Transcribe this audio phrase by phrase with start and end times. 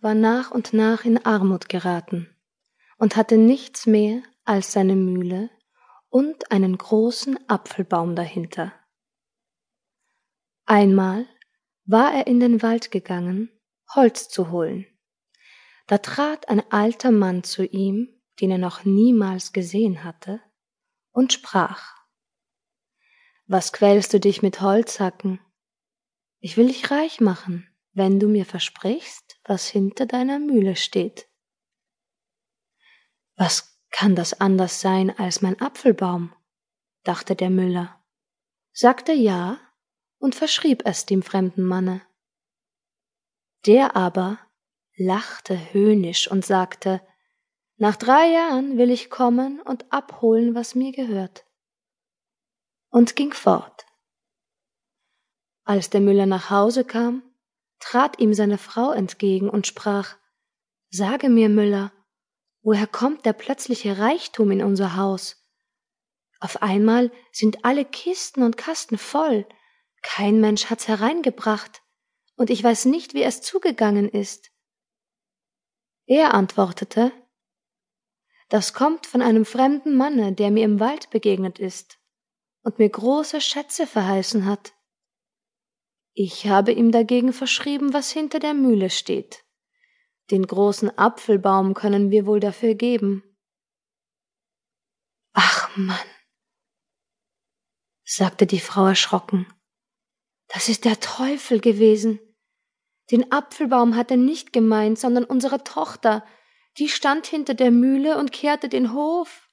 [0.00, 2.28] war nach und nach in Armut geraten
[2.98, 5.50] und hatte nichts mehr als seine Mühle
[6.08, 8.72] und einen großen Apfelbaum dahinter.
[10.64, 11.26] Einmal
[11.84, 13.50] war er in den Wald gegangen,
[13.94, 14.86] Holz zu holen.
[15.86, 18.08] Da trat ein alter Mann zu ihm,
[18.40, 20.40] den er noch niemals gesehen hatte,
[21.10, 21.96] und sprach
[23.46, 25.40] Was quälst du dich mit Holzhacken?
[26.40, 31.28] Ich will dich reich machen, wenn du mir versprichst, was hinter deiner Mühle steht.
[33.36, 36.34] Was kann das anders sein als mein Apfelbaum?
[37.04, 38.04] dachte der Müller,
[38.72, 39.58] sagte ja
[40.18, 42.02] und verschrieb es dem fremden Manne.
[43.66, 44.38] Der aber
[44.96, 47.00] lachte höhnisch und sagte,
[47.76, 51.46] nach drei Jahren will ich kommen und abholen, was mir gehört.
[52.90, 53.86] Und ging fort.
[55.64, 57.22] Als der Müller nach Hause kam,
[57.80, 60.16] trat ihm seine Frau entgegen und sprach
[60.90, 61.92] Sage mir, Müller,
[62.62, 65.44] woher kommt der plötzliche Reichtum in unser Haus?
[66.40, 69.46] Auf einmal sind alle Kisten und Kasten voll,
[70.02, 71.82] kein Mensch hat's hereingebracht,
[72.36, 74.50] und ich weiß nicht, wie es zugegangen ist.
[76.06, 77.12] Er antwortete
[78.48, 81.98] Das kommt von einem fremden Manne, der mir im Wald begegnet ist
[82.62, 84.72] und mir große Schätze verheißen hat.
[86.20, 89.44] Ich habe ihm dagegen verschrieben, was hinter der Mühle steht.
[90.32, 93.22] Den großen Apfelbaum können wir wohl dafür geben.
[95.32, 95.96] Ach Mann,
[98.02, 99.46] sagte die Frau erschrocken,
[100.48, 102.18] das ist der Teufel gewesen.
[103.12, 106.26] Den Apfelbaum hat er nicht gemeint, sondern unsere Tochter,
[106.78, 109.48] die stand hinter der Mühle und kehrte den Hof.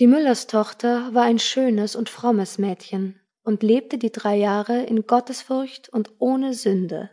[0.00, 5.88] Die Müllerstochter war ein schönes und frommes Mädchen, und lebte die drei Jahre in Gottesfurcht
[5.88, 7.08] und ohne Sünde.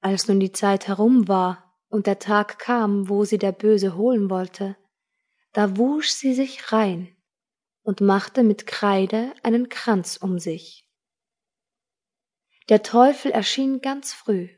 [0.00, 4.30] Als nun die Zeit herum war und der Tag kam, wo sie der Böse holen
[4.30, 4.76] wollte,
[5.52, 7.16] da wusch sie sich rein
[7.82, 10.90] und machte mit Kreide einen Kranz um sich.
[12.68, 14.48] Der Teufel erschien ganz früh,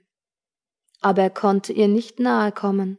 [1.02, 2.96] aber er konnte ihr nicht nahe kommen.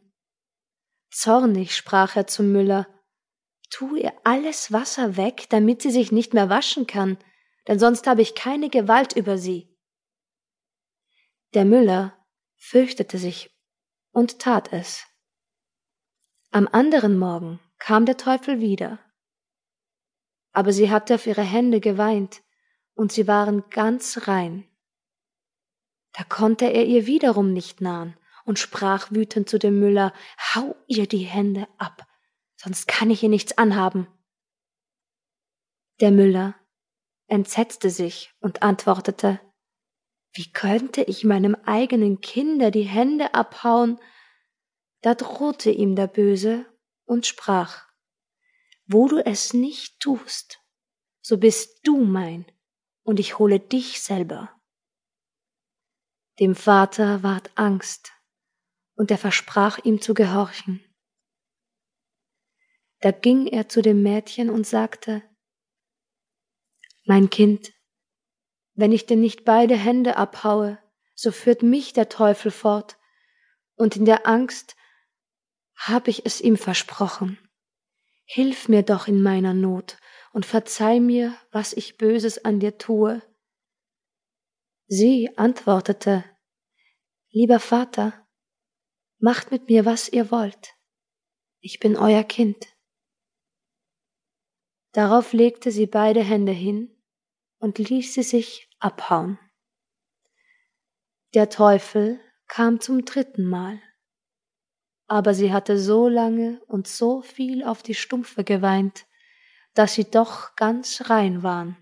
[1.10, 2.88] Zornig sprach er zum Müller,
[3.74, 7.18] tu ihr alles Wasser weg, damit sie sich nicht mehr waschen kann,
[7.68, 9.76] denn sonst habe ich keine Gewalt über sie.
[11.56, 12.16] Der Müller
[12.56, 13.50] fürchtete sich
[14.12, 15.06] und tat es.
[16.52, 19.00] Am anderen Morgen kam der Teufel wieder.
[20.52, 22.44] Aber sie hatte auf ihre Hände geweint,
[22.94, 24.70] und sie waren ganz rein.
[26.12, 30.14] Da konnte er ihr wiederum nicht nahen und sprach wütend zu dem Müller,
[30.54, 32.06] Hau ihr die Hände ab,
[32.64, 34.08] sonst kann ich ihr nichts anhaben.
[36.00, 36.56] Der Müller
[37.28, 39.40] entsetzte sich und antwortete
[40.34, 44.00] Wie könnte ich meinem eigenen Kinder die Hände abhauen?
[45.02, 46.66] Da drohte ihm der Böse
[47.06, 47.86] und sprach
[48.86, 50.60] Wo du es nicht tust,
[51.22, 52.46] so bist du mein,
[53.04, 54.50] und ich hole dich selber.
[56.40, 58.14] Dem Vater ward Angst,
[58.96, 60.84] und er versprach ihm zu gehorchen.
[63.04, 65.24] Da ging er zu dem Mädchen und sagte,
[67.06, 67.74] Mein Kind,
[68.76, 70.80] wenn ich dir nicht beide Hände abhaue,
[71.14, 72.98] so führt mich der Teufel fort,
[73.76, 74.78] und in der Angst
[75.76, 77.38] hab ich es ihm versprochen.
[78.24, 79.98] Hilf mir doch in meiner Not
[80.32, 83.22] und verzeih mir, was ich Böses an dir tue.
[84.88, 86.24] Sie antwortete,
[87.32, 88.26] Lieber Vater,
[89.20, 90.74] macht mit mir, was ihr wollt.
[91.60, 92.73] Ich bin euer Kind.
[94.94, 96.96] Darauf legte sie beide Hände hin
[97.58, 99.40] und ließ sie sich abhauen.
[101.34, 103.82] Der Teufel kam zum dritten Mal,
[105.08, 109.06] aber sie hatte so lange und so viel auf die Stumpfe geweint,
[109.74, 111.76] dass sie doch ganz rein waren.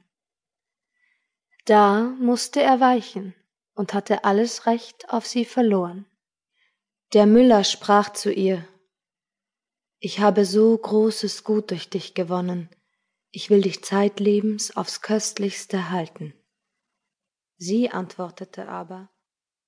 [1.65, 3.35] Da musste er weichen
[3.73, 6.05] und hatte alles Recht auf sie verloren.
[7.11, 8.65] Der Müller sprach zu ihr
[9.99, 12.69] Ich habe so großes Gut durch dich gewonnen,
[13.31, 16.33] ich will dich zeitlebens aufs köstlichste halten.
[17.57, 19.10] Sie antwortete aber